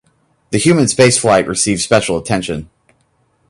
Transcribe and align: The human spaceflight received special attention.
The 0.49 0.57
human 0.57 0.85
spaceflight 0.85 1.45
received 1.47 1.81
special 1.81 2.17
attention. 2.17 2.71